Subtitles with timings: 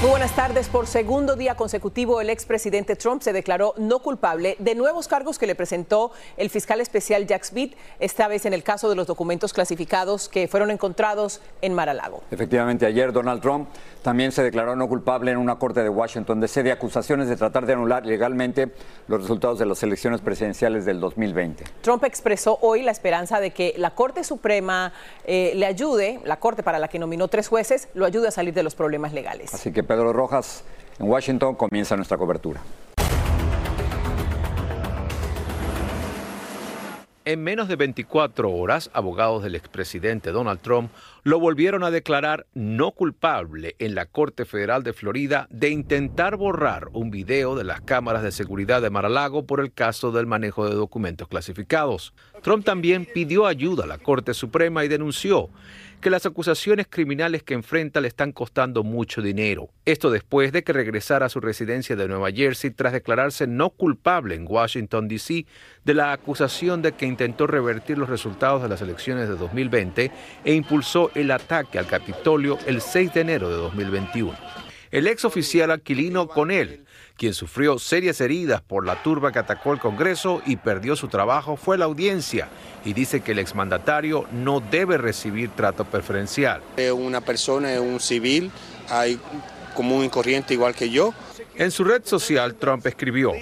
[0.00, 0.70] Muy buenas tardes.
[0.70, 5.46] Por segundo día consecutivo, el expresidente Trump se declaró no culpable de nuevos cargos que
[5.46, 9.52] le presentó el fiscal especial Jack Smith, esta vez en el caso de los documentos
[9.52, 12.22] clasificados que fueron encontrados en Mar-a-Lago.
[12.30, 13.68] Efectivamente, ayer Donald Trump
[14.00, 17.66] también se declaró no culpable en una corte de Washington de sede acusaciones de tratar
[17.66, 18.72] de anular legalmente
[19.06, 21.64] los resultados de las elecciones presidenciales del 2020.
[21.82, 24.94] Trump expresó hoy la esperanza de que la Corte Suprema
[25.26, 28.54] eh, le ayude, la Corte para la que nominó tres jueces, lo ayude a salir
[28.54, 29.52] de los problemas legales.
[29.52, 30.62] Así que Pedro Rojas
[31.00, 32.60] en Washington comienza nuestra cobertura.
[37.24, 40.92] En menos de 24 horas, abogados del expresidente Donald Trump
[41.22, 46.88] lo volvieron a declarar no culpable en la Corte Federal de Florida de intentar borrar
[46.92, 50.74] un video de las cámaras de seguridad de Mar-a-Lago por el caso del manejo de
[50.74, 52.14] documentos clasificados.
[52.42, 55.50] Trump también pidió ayuda a la Corte Suprema y denunció
[56.00, 59.68] que las acusaciones criminales que enfrenta le están costando mucho dinero.
[59.84, 64.34] Esto después de que regresara a su residencia de Nueva Jersey tras declararse no culpable
[64.34, 65.44] en Washington, D.C.
[65.84, 70.10] de la acusación de que intentó revertir los resultados de las elecciones de 2020
[70.44, 74.34] e impulsó el ataque al Capitolio el 6 de enero de 2021.
[74.90, 76.84] El ex oficial Aquilino Conel,
[77.16, 81.56] quien sufrió serias heridas por la turba que atacó el Congreso y perdió su trabajo,
[81.56, 82.48] fue a la audiencia
[82.84, 86.60] y dice que el exmandatario no debe recibir trato preferencial.
[86.76, 88.50] Es una persona, es un civil,
[88.88, 89.20] hay
[89.76, 91.14] común y corriente igual que yo.
[91.54, 93.32] En su red social, Trump escribió,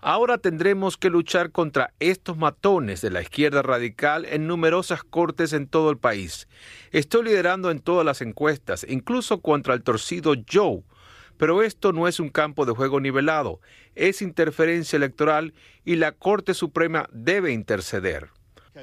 [0.00, 5.66] Ahora tendremos que luchar contra estos matones de la izquierda radical en numerosas cortes en
[5.66, 6.46] todo el país.
[6.92, 10.82] Estoy liderando en todas las encuestas, incluso contra el torcido Joe.
[11.36, 13.60] Pero esto no es un campo de juego nivelado,
[13.94, 15.54] es interferencia electoral
[15.84, 18.30] y la Corte Suprema debe interceder.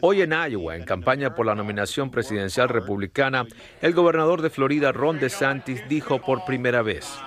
[0.02, 3.46] Hoy en Iowa, en campaña por la nominación presidencial republicana,
[3.82, 7.18] el gobernador de Florida, Ron DeSantis, dijo por primera vez,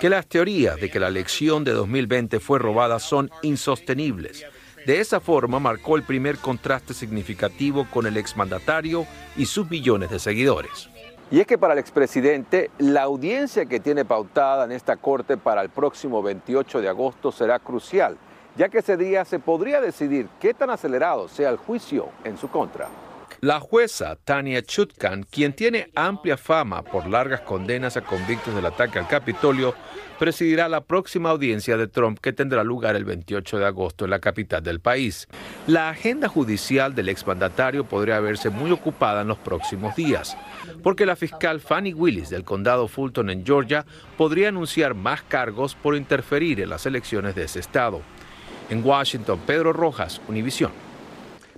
[0.00, 4.44] que las teorías de que la elección de 2020 fue robada son insostenibles.
[4.86, 9.06] De esa forma marcó el primer contraste significativo con el exmandatario
[9.36, 10.88] y sus millones de seguidores.
[11.30, 15.60] Y es que para el expresidente, la audiencia que tiene pautada en esta corte para
[15.60, 18.16] el próximo 28 de agosto será crucial,
[18.56, 22.48] ya que ese día se podría decidir qué tan acelerado sea el juicio en su
[22.48, 22.88] contra.
[23.40, 28.98] La jueza Tania Chutkan, quien tiene amplia fama por largas condenas a convictos del ataque
[28.98, 29.76] al Capitolio,
[30.18, 34.18] presidirá la próxima audiencia de Trump que tendrá lugar el 28 de agosto en la
[34.18, 35.28] capital del país.
[35.68, 40.36] La agenda judicial del exmandatario podría verse muy ocupada en los próximos días,
[40.82, 45.94] porque la fiscal Fanny Willis del condado Fulton en Georgia podría anunciar más cargos por
[45.94, 48.02] interferir en las elecciones de ese estado.
[48.68, 50.87] En Washington, Pedro Rojas, Univisión.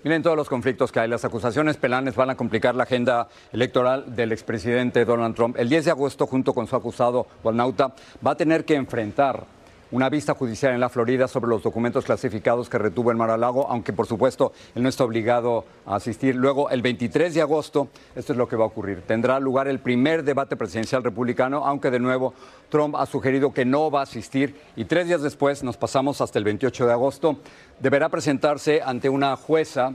[0.02, 1.08] Miren todos los conflictos que hay.
[1.10, 5.56] Las acusaciones penales van a complicar la agenda electoral del expresidente Donald Trump.
[5.58, 7.92] El 10 de agosto, junto con su acusado Walnauta,
[8.26, 9.44] va a tener que enfrentar
[9.92, 13.92] una vista judicial en la Florida sobre los documentos clasificados que retuvo en Mar-a-Lago, aunque
[13.92, 16.36] por supuesto él no está obligado a asistir.
[16.36, 19.02] Luego, el 23 de agosto, esto es lo que va a ocurrir.
[19.02, 22.34] Tendrá lugar el primer debate presidencial republicano, aunque de nuevo
[22.68, 24.54] Trump ha sugerido que no va a asistir.
[24.76, 27.38] Y tres días después, nos pasamos hasta el 28 de agosto,
[27.80, 29.92] deberá presentarse ante una jueza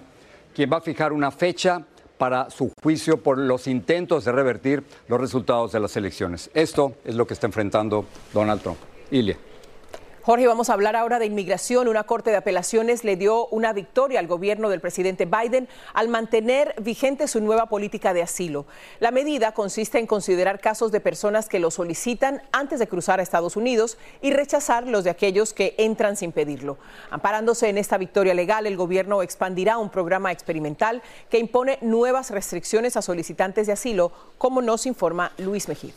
[0.53, 1.84] quien va a fijar una fecha
[2.17, 6.50] para su juicio por los intentos de revertir los resultados de las elecciones.
[6.53, 8.78] Esto es lo que está enfrentando Donald Trump.
[9.11, 9.38] Ilia.
[10.25, 11.87] Jorge, vamos a hablar ahora de inmigración.
[11.87, 16.73] Una corte de apelaciones le dio una victoria al gobierno del presidente Biden al mantener
[16.81, 18.65] vigente su nueva política de asilo.
[18.99, 23.21] La medida consiste en considerar casos de personas que lo solicitan antes de cruzar a
[23.21, 26.79] Estados Unidos y rechazar los de aquellos que entran sin pedirlo.
[27.11, 32.97] Amparándose en esta victoria legal, el gobierno expandirá un programa experimental que impone nuevas restricciones
[32.97, 35.93] a solicitantes de asilo, como nos informa Luis Mejía.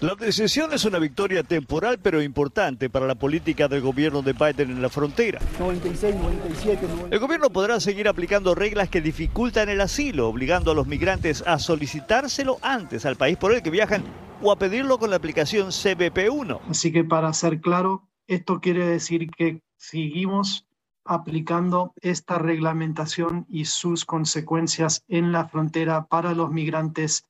[0.00, 4.70] La decisión es una victoria temporal pero importante para la política del gobierno de Biden
[4.70, 5.40] en la frontera.
[5.58, 10.86] 96, 97, El gobierno podrá seguir aplicando reglas que dificultan el asilo, obligando a los
[10.86, 14.04] migrantes a solicitárselo antes al país por el que viajan
[14.40, 16.60] o a pedirlo con la aplicación CBP1.
[16.70, 20.68] Así que para ser claro, esto quiere decir que seguimos
[21.04, 27.24] aplicando esta reglamentación y sus consecuencias en la frontera para los migrantes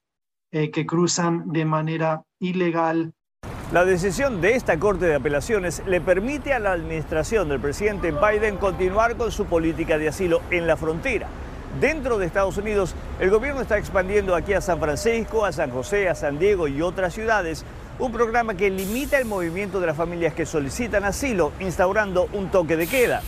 [0.52, 3.12] eh, que cruzan de manera ilegal.
[3.72, 8.56] La decisión de esta Corte de Apelaciones le permite a la administración del presidente Biden
[8.56, 11.28] continuar con su política de asilo en la frontera.
[11.80, 16.08] Dentro de Estados Unidos, el gobierno está expandiendo aquí a San Francisco, a San José,
[16.08, 17.64] a San Diego y otras ciudades
[17.98, 22.76] un programa que limita el movimiento de las familias que solicitan asilo, instaurando un toque
[22.76, 23.22] de queda.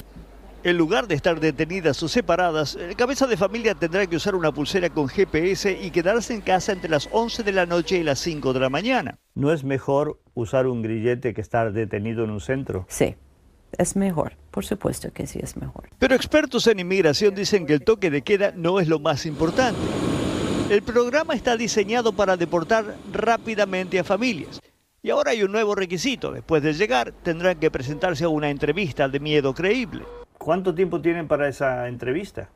[0.63, 4.53] En lugar de estar detenidas o separadas, el cabeza de familia tendrá que usar una
[4.53, 8.19] pulsera con GPS y quedarse en casa entre las 11 de la noche y las
[8.19, 9.19] 5 de la mañana.
[9.35, 12.85] ¿No es mejor usar un grillete que estar detenido en un centro?
[12.91, 13.17] Sí,
[13.79, 15.89] es mejor, por supuesto que sí es mejor.
[15.99, 19.81] Pero expertos en inmigración dicen que el toque de queda no es lo más importante.
[20.69, 24.61] El programa está diseñado para deportar rápidamente a familias.
[25.03, 26.31] Y ahora hay un nuevo requisito.
[26.33, 30.05] Después de llegar, tendrán que presentarse a una entrevista de miedo creíble.
[30.41, 32.49] ¿Cuánto tiempo tienen para esa entrevista?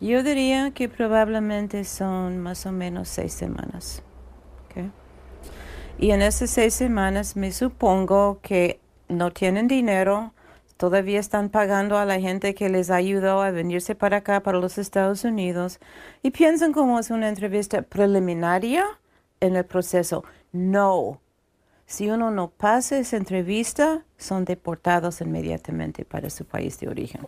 [0.00, 4.02] Yo diría que probablemente son más o menos seis semanas.
[5.98, 10.32] Y en esas seis semanas me supongo que no tienen dinero,
[10.78, 14.78] todavía están pagando a la gente que les ayudó a venirse para acá, para los
[14.78, 15.80] Estados Unidos,
[16.22, 18.86] y piensan como es una entrevista preliminaria
[19.40, 20.24] en el proceso.
[20.52, 21.20] No.
[21.88, 27.22] Si uno no pasa esa entrevista, son deportados inmediatamente para su país de origen.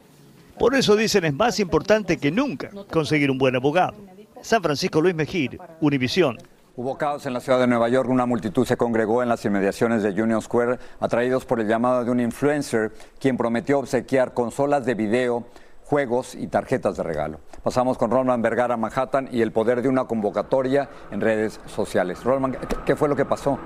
[0.59, 3.95] Por eso dicen es más importante que nunca conseguir un buen abogado.
[4.43, 6.37] San Francisco Luis Mejir, Univisión.
[6.77, 8.11] Hubo caos en la ciudad de Nueva York.
[8.11, 12.11] Una multitud se congregó en las inmediaciones de Union Square, atraídos por el llamado de
[12.11, 15.47] un influencer, quien prometió obsequiar consolas de video,
[15.87, 17.41] juegos y tarjetas de regalo.
[17.63, 22.23] Pasamos con Roland Vergara Manhattan y el poder de una convocatoria en redes sociales.
[22.25, 23.59] Roland, ¿qué fue lo que pasó?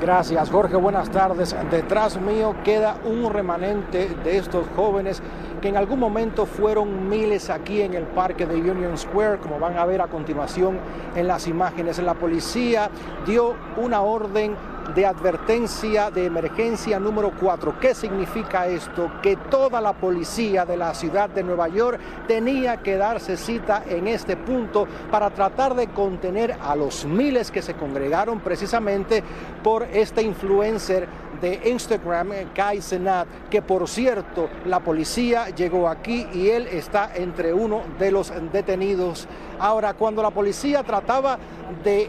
[0.00, 0.76] Gracias, Jorge.
[0.76, 1.56] Buenas tardes.
[1.72, 5.20] Detrás mío queda un remanente de estos jóvenes
[5.60, 9.76] que en algún momento fueron miles aquí en el parque de Union Square, como van
[9.76, 10.78] a ver a continuación
[11.16, 11.98] en las imágenes.
[11.98, 12.90] La policía
[13.26, 14.54] dio una orden
[14.94, 17.78] de advertencia de emergencia número 4.
[17.80, 19.10] ¿Qué significa esto?
[19.22, 24.08] Que toda la policía de la ciudad de Nueva York tenía que darse cita en
[24.08, 29.22] este punto para tratar de contener a los miles que se congregaron precisamente
[29.62, 31.08] por este influencer
[31.40, 37.52] de Instagram, Kai Senat, que por cierto la policía llegó aquí y él está entre
[37.52, 39.28] uno de los detenidos.
[39.58, 41.38] Ahora, cuando la policía trataba
[41.84, 42.08] de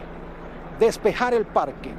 [0.80, 1.90] despejar el parque,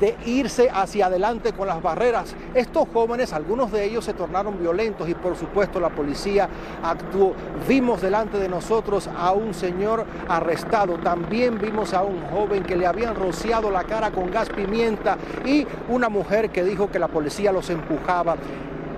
[0.00, 2.34] de irse hacia adelante con las barreras.
[2.54, 6.48] Estos jóvenes, algunos de ellos se tornaron violentos y por supuesto la policía
[6.82, 7.34] actuó.
[7.68, 12.86] Vimos delante de nosotros a un señor arrestado, también vimos a un joven que le
[12.86, 17.52] habían rociado la cara con gas pimienta y una mujer que dijo que la policía
[17.52, 18.36] los empujaba.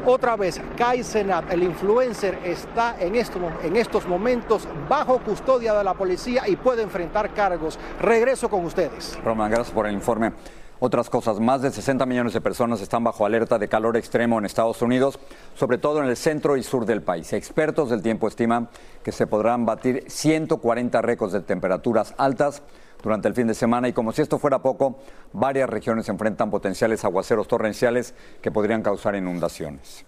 [0.08, 5.82] Otra vez, Kai Senat, el influencer, está en estos, en estos momentos bajo custodia de
[5.82, 7.76] la policía y puede enfrentar cargos.
[8.00, 9.18] Regreso con ustedes.
[9.24, 10.32] Roman, gracias por el informe.
[10.78, 14.44] Otras cosas, más de 60 millones de personas están bajo alerta de calor extremo en
[14.44, 15.18] Estados Unidos,
[15.54, 17.32] sobre todo en el centro y sur del país.
[17.32, 18.68] Expertos del tiempo estiman
[19.02, 22.62] que se podrán batir 140 récords de temperaturas altas
[23.02, 24.98] durante el fin de semana y como si esto fuera poco,
[25.32, 30.04] varias regiones enfrentan potenciales aguaceros torrenciales que podrían causar inundaciones.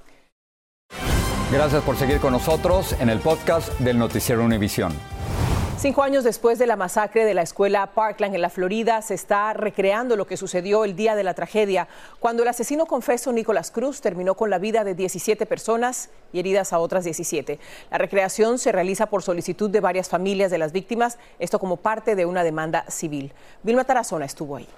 [1.50, 4.92] Gracias por seguir con nosotros en el podcast del Noticiero Univisión.
[5.80, 9.52] Cinco años después de la masacre de la escuela Parkland en la Florida, se está
[9.52, 11.86] recreando lo que sucedió el día de la tragedia,
[12.18, 16.72] cuando el asesino confeso Nicolás Cruz terminó con la vida de 17 personas y heridas
[16.72, 17.60] a otras 17.
[17.92, 22.16] La recreación se realiza por solicitud de varias familias de las víctimas, esto como parte
[22.16, 23.32] de una demanda civil.
[23.62, 24.68] Vilma Tarazona estuvo ahí.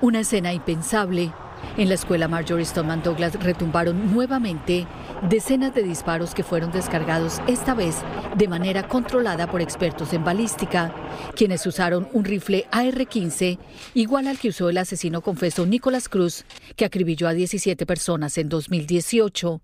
[0.00, 1.32] Una escena impensable.
[1.76, 4.86] En la escuela Marjorie Stoneman Douglas retumbaron nuevamente
[5.28, 7.96] decenas de disparos que fueron descargados esta vez
[8.36, 10.92] de manera controlada por expertos en balística,
[11.34, 13.58] quienes usaron un rifle AR-15
[13.94, 16.44] igual al que usó el asesino confeso Nicolás Cruz,
[16.76, 19.60] que acribilló a 17 personas en 2018.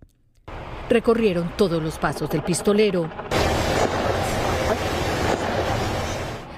[0.88, 3.10] Recorrieron todos los pasos del pistolero.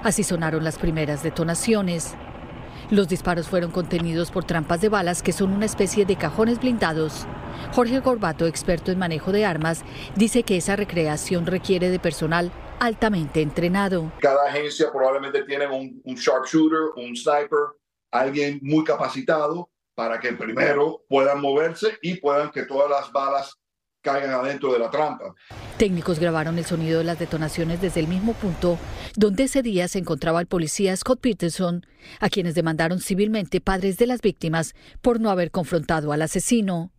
[0.03, 2.15] Así sonaron las primeras detonaciones.
[2.91, 7.27] Los disparos fueron contenidos por trampas de balas que son una especie de cajones blindados.
[7.71, 9.83] Jorge Gorbato, experto en manejo de armas,
[10.15, 14.11] dice que esa recreación requiere de personal altamente entrenado.
[14.19, 17.59] Cada agencia probablemente tiene un, sharpshooter, un sniper,
[18.09, 23.58] alguien muy capacitado para que primero puedan moverse y puedan que todas las balas
[24.01, 25.35] caigan adentro de la trampa.
[25.77, 28.77] Técnicos grabaron el sonido de las detonaciones desde el mismo punto
[29.15, 31.85] donde ese día se encontraba el policía Scott Peterson,
[32.19, 36.91] a quienes demandaron civilmente padres de las víctimas por no haber confrontado al asesino.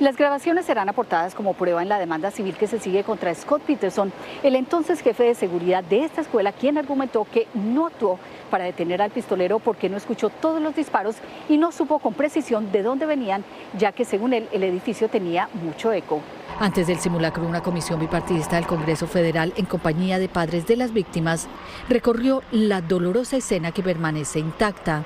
[0.00, 3.62] Las grabaciones serán aportadas como prueba en la demanda civil que se sigue contra Scott
[3.62, 8.18] Peterson, el entonces jefe de seguridad de esta escuela, quien argumentó que no actuó
[8.50, 11.16] para detener al pistolero porque no escuchó todos los disparos
[11.48, 13.44] y no supo con precisión de dónde venían,
[13.78, 16.22] ya que según él el edificio tenía mucho eco.
[16.60, 20.92] Antes del simulacro, una comisión bipartidista del Congreso Federal, en compañía de padres de las
[20.92, 21.48] víctimas,
[21.88, 25.04] recorrió la dolorosa escena que permanece intacta.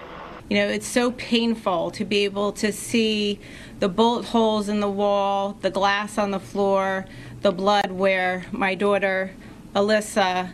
[0.50, 3.38] You know, it's so painful to be able to see
[3.80, 7.06] the bullet holes in the wall, the glass on the floor,
[7.42, 9.30] the blood where my daughter,
[9.74, 10.52] Alyssa,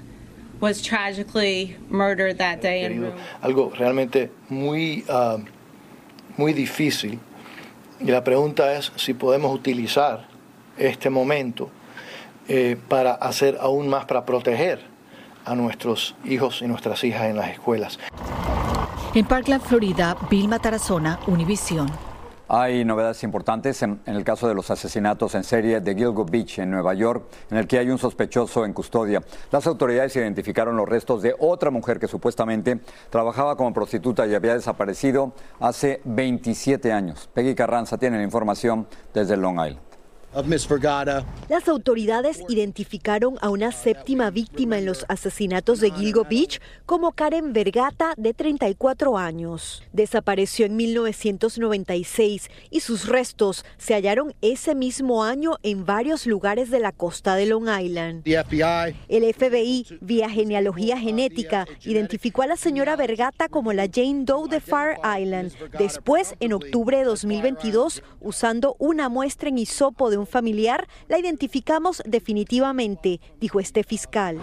[0.61, 2.89] was tragically murdered that day.
[3.43, 5.39] Algo realmente muy, uh,
[6.37, 7.19] muy difícil.
[8.01, 10.34] Y la pregunta es si podemos utilizar
[10.79, 11.71] este momento
[12.49, 14.81] eh, para hacer aún más, para proteger
[15.45, 17.99] a nuestros hijos y nuestras hijas en las escuelas.
[19.15, 21.89] En Parkland, Florida, Vilma Tarazona, Univisión.
[22.49, 26.59] Hay novedades importantes en, en, el caso de los asesinatos en serie de Gilgo Beach,
[26.59, 29.23] en Nueva York, en el que hay un sospechoso en custodia.
[29.51, 34.55] Las autoridades identificaron los restos de otra mujer que supuestamente trabajaba como prostituta y había
[34.55, 37.31] desaparecido hace 27 años.
[37.33, 39.94] Peggy Carranza tiene la información desde Long Island.
[41.49, 47.53] Las autoridades identificaron a una séptima víctima en los asesinatos de Gilgo Beach como Karen
[47.53, 49.85] Vergata, de 34 años.
[49.93, 56.81] Desapareció en 1996 y sus restos se hallaron ese mismo año en varios lugares de
[56.81, 58.23] la costa de Long Island.
[59.09, 64.61] El FBI, vía genealogía genética, identificó a la señora Vergata como la Jane Doe de
[64.61, 65.53] Fire Island.
[65.79, 72.03] Después, en octubre de 2022, usando una muestra en hisopo de un familiar, la identificamos
[72.07, 74.39] definitivamente, dijo este fiscal.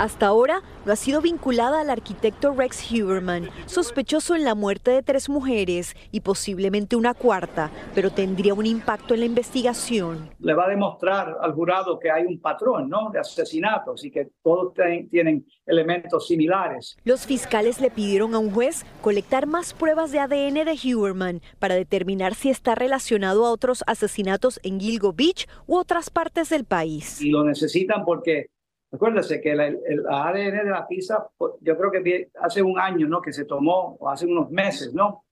[0.00, 5.02] Hasta ahora no ha sido vinculada al arquitecto Rex Huberman, sospechoso en la muerte de
[5.02, 10.30] tres mujeres y posiblemente una cuarta, pero tendría un impacto en la investigación.
[10.38, 13.10] Le va a demostrar al jurado que hay un patrón ¿no?
[13.10, 14.72] de asesinatos y que todos
[15.10, 16.96] tienen elementos similares.
[17.04, 21.74] Los fiscales le pidieron a un juez colectar más pruebas de ADN de Huberman para
[21.74, 27.20] determinar si está relacionado a otros asesinatos en Gilgo Beach u otras partes del país.
[27.20, 28.46] Y lo necesitan porque
[28.92, 31.28] Acuérdese que el, el, ADN de la pizza,
[31.60, 33.22] yo creo que hace un año, ¿no?
[33.22, 35.24] Que se tomó, o hace unos meses, ¿no?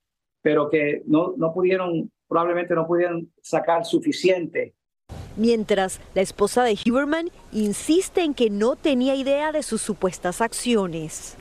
[0.42, 4.74] Pero que no, no pudieron, probablemente no pudieron sacar suficiente
[5.38, 11.36] Mientras, la esposa de Huberman insiste en que no tenía idea de sus supuestas acciones.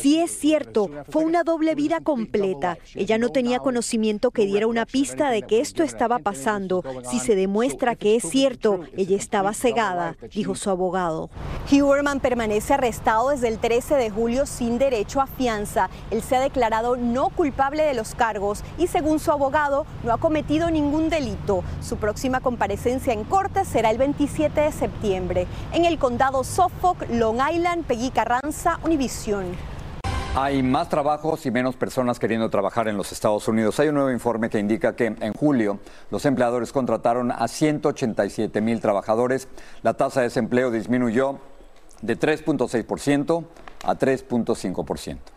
[0.00, 2.78] Si es cierto, fue una doble vida completa.
[2.94, 6.82] Ella no tenía conocimiento que diera una pista de que esto estaba pasando.
[7.08, 11.30] Si se demuestra que es cierto, ella estaba cegada, dijo su abogado.
[11.70, 15.88] Huberman permanece arrestado desde el 13 de julio sin derecho a fianza.
[16.10, 20.18] Él se ha declarado no culpable de los cargos y según su abogado no ha
[20.18, 21.62] cometido ningún delito.
[21.80, 24.95] Su próxima comparecencia en corte será el 27 de septiembre.
[25.02, 29.46] En el condado Suffolk, Long Island, Peggy Carranza, Univision.
[30.34, 33.78] Hay más trabajos y menos personas queriendo trabajar en los Estados Unidos.
[33.80, 35.78] Hay un nuevo informe que indica que en julio
[36.10, 39.48] los empleadores contrataron a 187 mil trabajadores.
[39.82, 41.38] La tasa de desempleo disminuyó
[42.02, 43.44] de 3.6%
[43.84, 45.35] a 3.5%.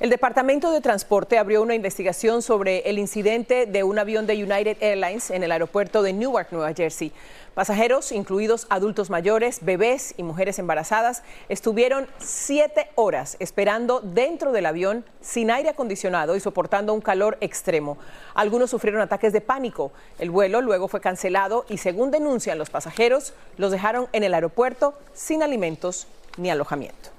[0.00, 4.76] El Departamento de Transporte abrió una investigación sobre el incidente de un avión de United
[4.80, 7.10] Airlines en el aeropuerto de Newark, Nueva Jersey.
[7.54, 15.04] Pasajeros, incluidos adultos mayores, bebés y mujeres embarazadas, estuvieron siete horas esperando dentro del avión
[15.20, 17.98] sin aire acondicionado y soportando un calor extremo.
[18.34, 19.90] Algunos sufrieron ataques de pánico.
[20.20, 24.94] El vuelo luego fue cancelado y, según denuncian los pasajeros, los dejaron en el aeropuerto
[25.12, 27.17] sin alimentos ni alojamiento.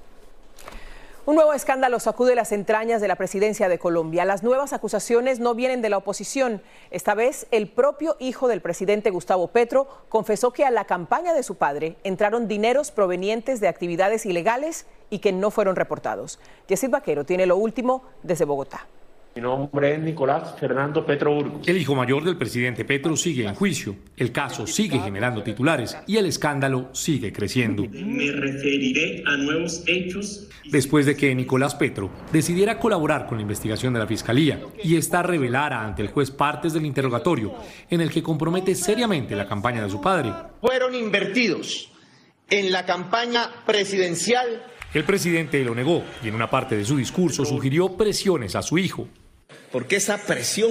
[1.30, 4.24] Un nuevo escándalo sacude las entrañas de la presidencia de Colombia.
[4.24, 6.60] Las nuevas acusaciones no vienen de la oposición.
[6.90, 11.44] Esta vez, el propio hijo del presidente Gustavo Petro confesó que a la campaña de
[11.44, 16.40] su padre entraron dineros provenientes de actividades ilegales y que no fueron reportados.
[16.66, 18.88] Yesid Vaquero tiene lo último desde Bogotá.
[19.36, 21.68] Mi nombre es Nicolás Fernando Petro Burgos.
[21.68, 23.94] El hijo mayor del presidente Petro sigue en juicio.
[24.16, 27.84] El caso sigue generando titulares y el escándalo sigue creciendo.
[27.88, 30.48] Me referiré a nuevos hechos.
[30.64, 35.22] Después de que Nicolás Petro decidiera colaborar con la investigación de la Fiscalía y esta
[35.22, 37.54] revelara ante el juez partes del interrogatorio
[37.88, 40.32] en el que compromete seriamente la campaña de su padre.
[40.60, 41.92] Fueron invertidos
[42.48, 47.44] en la campaña presidencial el presidente lo negó y en una parte de su discurso
[47.44, 49.06] sugirió presiones a su hijo.
[49.72, 50.70] ¿Por qué esa presión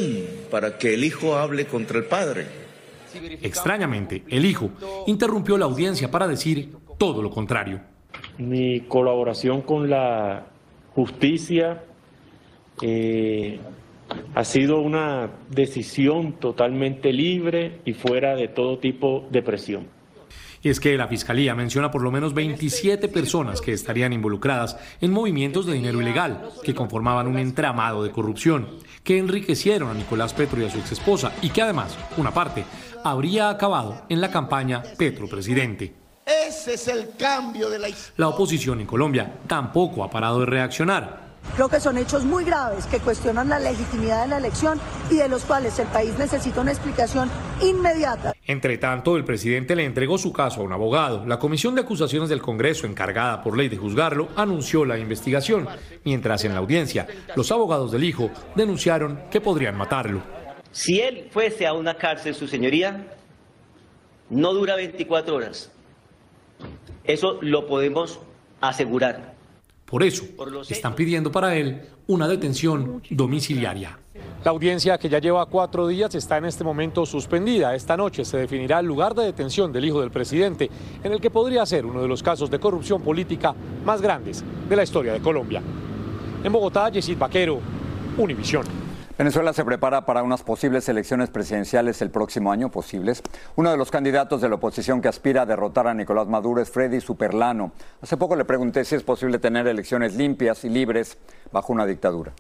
[0.52, 2.48] para que el hijo hable contra el padre?
[3.42, 4.70] Extrañamente, el hijo
[5.08, 7.82] interrumpió la audiencia para decir todo lo contrario.
[8.38, 10.48] Mi colaboración con la
[10.94, 11.84] justicia
[12.82, 13.60] eh,
[14.36, 19.99] ha sido una decisión totalmente libre y fuera de todo tipo de presión.
[20.62, 25.12] Y es que la Fiscalía menciona por lo menos 27 personas que estarían involucradas en
[25.12, 28.68] movimientos de dinero ilegal, que conformaban un entramado de corrupción,
[29.04, 32.66] que enriquecieron a Nicolás Petro y a su exesposa y que además, una parte,
[33.04, 35.94] habría acabado en la campaña Petro Presidente.
[36.26, 38.14] Ese es el cambio de la historia.
[38.18, 41.29] La oposición en Colombia tampoco ha parado de reaccionar.
[41.60, 44.80] Creo que son hechos muy graves que cuestionan la legitimidad de la elección
[45.12, 47.30] y de los cuales el país necesita una explicación
[47.62, 48.34] inmediata.
[48.46, 51.26] Entre tanto, el presidente le entregó su caso a un abogado.
[51.26, 55.68] La Comisión de Acusaciones del Congreso, encargada por ley de juzgarlo, anunció la investigación,
[56.06, 60.22] mientras en la audiencia los abogados del hijo denunciaron que podrían matarlo.
[60.72, 63.06] Si él fuese a una cárcel, su señoría,
[64.30, 65.74] no dura 24 horas.
[67.04, 68.22] Eso lo podemos
[68.62, 69.39] asegurar.
[69.90, 70.24] Por eso,
[70.70, 73.98] están pidiendo para él una detención domiciliaria.
[74.44, 77.74] La audiencia, que ya lleva cuatro días, está en este momento suspendida.
[77.74, 80.70] Esta noche se definirá el lugar de detención del hijo del presidente,
[81.04, 84.76] en el que podría ser uno de los casos de corrupción política más grandes de
[84.76, 85.62] la historia de Colombia.
[86.44, 87.60] En Bogotá, Yesid Vaquero,
[88.18, 88.89] Univisión.
[89.20, 93.22] Venezuela se prepara para unas posibles elecciones presidenciales el próximo año, posibles.
[93.58, 96.70] Uno de los candidatos de la oposición que aspira a derrotar a Nicolás Maduro es
[96.70, 97.74] Freddy Superlano.
[98.02, 101.18] Hace poco le pregunté si es posible tener elecciones limpias y libres
[101.52, 102.32] bajo una dictadura.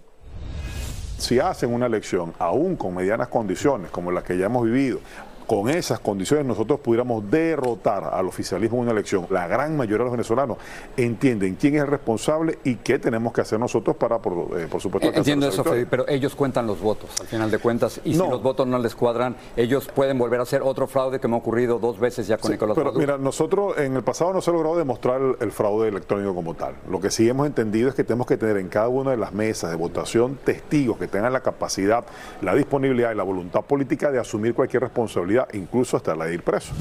[1.17, 5.01] Si hacen una elección, aún con medianas condiciones como las que ya hemos vivido,
[5.49, 9.25] con esas condiciones nosotros pudiéramos derrotar al oficialismo en una elección.
[9.31, 10.59] La gran mayoría de los venezolanos
[10.95, 15.09] entienden quién es el responsable y qué tenemos que hacer nosotros para, por, eh, supuesto,
[15.11, 18.43] Entiendo eso, Freddy, pero ellos cuentan los votos, al final de cuentas, y si los
[18.43, 21.79] votos no les cuadran, ellos pueden volver a hacer otro fraude que me ha ocurrido
[21.79, 22.99] dos veces ya con Nicolás pero Maduro.
[22.99, 26.53] Mira, nosotros en el pasado no se ha logrado demostrar el, el fraude electrónico como
[26.53, 26.75] tal.
[26.87, 29.33] Lo que sí hemos entendido es que tenemos que tener en cada una de las
[29.33, 32.05] mesas de votación testigos que tengan la capacidad,
[32.43, 36.43] la disponibilidad y la voluntad política de asumir cualquier responsabilidad incluso hasta la de ir
[36.43, 36.73] preso.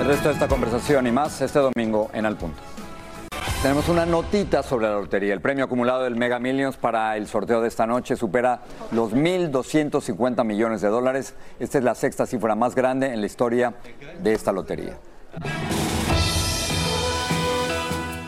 [0.00, 2.60] El resto de esta conversación y más este domingo en Al Punto.
[3.62, 5.32] Tenemos una notita sobre la lotería.
[5.32, 8.60] El premio acumulado del Mega Millions para el sorteo de esta noche supera
[8.92, 11.34] los 1.250 millones de dólares.
[11.58, 13.74] Esta es la sexta cifra más grande en la historia
[14.22, 14.98] de esta lotería.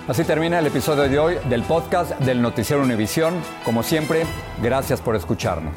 [0.08, 3.34] Así termina el episodio de hoy del podcast del Noticiero Univisión.
[3.64, 4.24] Como siempre,
[4.62, 5.74] gracias por escucharnos.